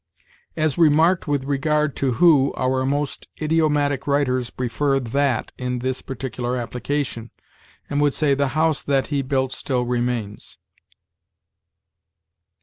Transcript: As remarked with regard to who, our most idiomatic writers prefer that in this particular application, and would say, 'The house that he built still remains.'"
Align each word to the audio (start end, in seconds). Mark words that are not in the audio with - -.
As 0.57 0.79
remarked 0.79 1.27
with 1.27 1.43
regard 1.43 1.95
to 1.97 2.13
who, 2.13 2.53
our 2.55 2.87
most 2.87 3.27
idiomatic 3.39 4.07
writers 4.07 4.49
prefer 4.49 4.99
that 4.99 5.51
in 5.59 5.77
this 5.77 6.01
particular 6.01 6.57
application, 6.57 7.29
and 7.87 8.01
would 8.01 8.15
say, 8.15 8.33
'The 8.33 8.47
house 8.57 8.81
that 8.81 9.07
he 9.13 9.21
built 9.21 9.51
still 9.51 9.85
remains.'" 9.85 10.57